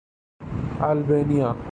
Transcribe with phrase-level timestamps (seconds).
[0.89, 1.49] Albania